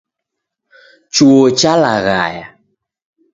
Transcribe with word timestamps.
Chuo 1.13 1.45
chalaghaya. 1.59 2.47